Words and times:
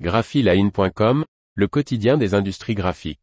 graphiline.com, 0.00 1.24
le 1.54 1.68
quotidien 1.68 2.16
des 2.16 2.34
industries 2.34 2.74
graphiques. 2.74 3.20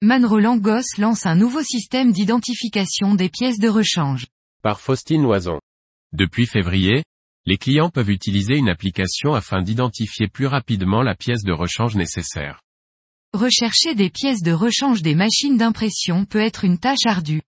Manroland 0.00 0.58
Goss 0.58 0.98
lance 0.98 1.26
un 1.26 1.34
nouveau 1.34 1.62
système 1.62 2.12
d'identification 2.12 3.14
des 3.14 3.28
pièces 3.28 3.58
de 3.58 3.68
rechange. 3.68 4.26
Par 4.62 4.80
Faustine 4.80 5.22
Loison. 5.22 5.60
Depuis 6.12 6.46
février, 6.46 7.02
les 7.46 7.56
clients 7.56 7.90
peuvent 7.90 8.10
utiliser 8.10 8.56
une 8.56 8.68
application 8.68 9.34
afin 9.34 9.62
d'identifier 9.62 10.28
plus 10.28 10.46
rapidement 10.46 11.02
la 11.02 11.16
pièce 11.16 11.42
de 11.42 11.52
rechange 11.52 11.96
nécessaire. 11.96 12.60
Rechercher 13.34 13.94
des 13.94 14.10
pièces 14.10 14.42
de 14.42 14.52
rechange 14.52 15.00
des 15.00 15.14
machines 15.14 15.56
d'impression 15.56 16.26
peut 16.26 16.38
être 16.38 16.66
une 16.66 16.76
tâche 16.76 17.06
ardue. 17.06 17.40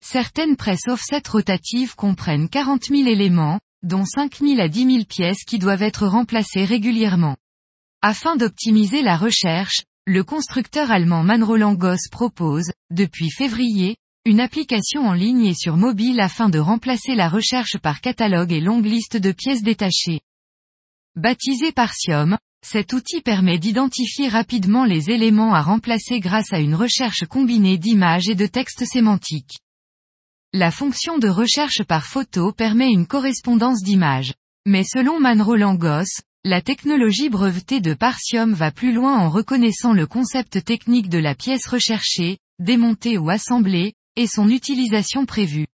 Certaines 0.00 0.54
presses 0.54 0.86
offset 0.86 1.22
rotatives 1.28 1.96
comprennent 1.96 2.48
40 2.48 2.84
000 2.84 3.08
éléments, 3.08 3.58
dont 3.82 4.04
5 4.04 4.36
000 4.36 4.60
à 4.60 4.68
10 4.68 4.92
000 4.92 5.04
pièces 5.04 5.42
qui 5.44 5.58
doivent 5.58 5.82
être 5.82 6.06
remplacées 6.06 6.64
régulièrement. 6.64 7.36
Afin 8.02 8.36
d'optimiser 8.36 9.02
la 9.02 9.16
recherche, 9.16 9.82
le 10.06 10.22
constructeur 10.22 10.92
allemand 10.92 11.24
Manroland 11.24 11.74
Goss 11.74 12.06
propose, 12.08 12.70
depuis 12.92 13.30
février, 13.30 13.96
une 14.26 14.38
application 14.38 15.08
en 15.08 15.12
ligne 15.12 15.46
et 15.46 15.54
sur 15.54 15.76
mobile 15.76 16.20
afin 16.20 16.48
de 16.48 16.60
remplacer 16.60 17.16
la 17.16 17.28
recherche 17.28 17.78
par 17.78 18.00
catalogue 18.00 18.52
et 18.52 18.60
longue 18.60 18.86
liste 18.86 19.16
de 19.16 19.32
pièces 19.32 19.64
détachées. 19.64 20.20
Baptisé 21.16 21.72
Partium, 21.72 22.38
cet 22.68 22.92
outil 22.92 23.20
permet 23.20 23.60
d'identifier 23.60 24.26
rapidement 24.26 24.84
les 24.84 25.08
éléments 25.10 25.54
à 25.54 25.62
remplacer 25.62 26.18
grâce 26.18 26.52
à 26.52 26.58
une 26.58 26.74
recherche 26.74 27.24
combinée 27.24 27.78
d'images 27.78 28.28
et 28.28 28.34
de 28.34 28.46
textes 28.46 28.84
sémantiques. 28.84 29.58
La 30.52 30.72
fonction 30.72 31.18
de 31.18 31.28
recherche 31.28 31.84
par 31.84 32.04
photo 32.04 32.50
permet 32.50 32.90
une 32.90 33.06
correspondance 33.06 33.84
d'images. 33.84 34.34
Mais 34.66 34.82
selon 34.82 35.20
Manroland 35.20 35.76
Goss, 35.76 36.08
la 36.42 36.60
technologie 36.60 37.28
brevetée 37.28 37.80
de 37.80 37.94
Partium 37.94 38.52
va 38.52 38.72
plus 38.72 38.92
loin 38.92 39.16
en 39.16 39.30
reconnaissant 39.30 39.92
le 39.92 40.08
concept 40.08 40.64
technique 40.64 41.08
de 41.08 41.18
la 41.18 41.36
pièce 41.36 41.68
recherchée, 41.68 42.38
démontée 42.58 43.16
ou 43.16 43.30
assemblée, 43.30 43.94
et 44.16 44.26
son 44.26 44.48
utilisation 44.48 45.24
prévue. 45.24 45.68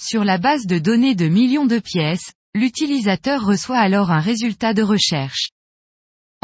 Sur 0.00 0.24
la 0.24 0.38
base 0.38 0.64
de 0.64 0.78
données 0.78 1.14
de 1.14 1.28
millions 1.28 1.66
de 1.66 1.78
pièces, 1.78 2.32
l'utilisateur 2.54 3.44
reçoit 3.44 3.80
alors 3.80 4.10
un 4.10 4.20
résultat 4.20 4.72
de 4.72 4.82
recherche. 4.82 5.50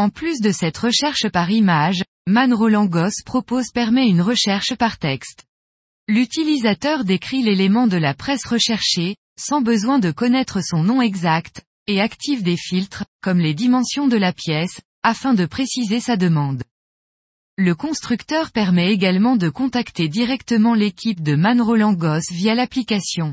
En 0.00 0.10
plus 0.10 0.40
de 0.40 0.52
cette 0.52 0.78
recherche 0.78 1.28
par 1.28 1.50
image, 1.50 2.04
Man 2.28 2.54
Roland 2.54 2.86
Goss 2.86 3.14
propose 3.26 3.72
permet 3.72 4.06
une 4.06 4.22
recherche 4.22 4.76
par 4.76 4.96
texte. 4.96 5.44
L'utilisateur 6.06 7.04
décrit 7.04 7.42
l'élément 7.42 7.88
de 7.88 7.96
la 7.96 8.14
presse 8.14 8.46
recherchée, 8.46 9.16
sans 9.36 9.60
besoin 9.60 9.98
de 9.98 10.12
connaître 10.12 10.60
son 10.62 10.84
nom 10.84 11.02
exact, 11.02 11.62
et 11.88 12.00
active 12.00 12.44
des 12.44 12.56
filtres, 12.56 13.06
comme 13.22 13.40
les 13.40 13.54
dimensions 13.54 14.06
de 14.06 14.16
la 14.16 14.32
pièce, 14.32 14.80
afin 15.02 15.34
de 15.34 15.46
préciser 15.46 15.98
sa 15.98 16.16
demande. 16.16 16.62
Le 17.56 17.74
constructeur 17.74 18.52
permet 18.52 18.92
également 18.92 19.34
de 19.34 19.48
contacter 19.48 20.06
directement 20.06 20.74
l'équipe 20.74 21.24
de 21.24 21.34
Man 21.34 21.60
Roland 21.60 21.94
Goss 21.94 22.30
via 22.30 22.54
l'application. 22.54 23.32